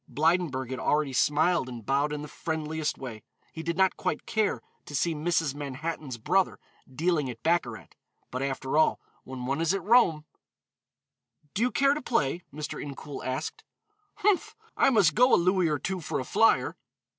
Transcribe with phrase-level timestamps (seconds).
[0.11, 3.21] Blydenburg had already smiled and bowed in the friendliest way.
[3.53, 5.53] He did not quite care to see Mrs.
[5.53, 6.57] Manhattan's brother
[6.91, 7.89] dealing at baccarat,
[8.31, 10.25] but after all, when one is at Rome
[11.53, 12.83] "Do you care to play?" Mr.
[12.83, 13.63] Incoul asked.
[14.15, 14.55] "Humph!
[14.75, 16.75] I might go a louis or two for a flyer."